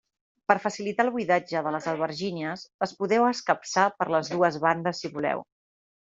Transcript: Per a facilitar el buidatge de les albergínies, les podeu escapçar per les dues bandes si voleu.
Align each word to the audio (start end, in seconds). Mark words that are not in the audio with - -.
Per 0.51 0.53
a 0.59 0.61
facilitar 0.61 1.03
el 1.07 1.11
buidatge 1.17 1.61
de 1.67 1.73
les 1.75 1.89
albergínies, 1.91 2.65
les 2.85 2.95
podeu 3.03 3.27
escapçar 3.33 3.85
per 4.01 4.09
les 4.17 4.35
dues 4.35 4.61
bandes 4.67 5.05
si 5.05 5.15
voleu. 5.21 5.47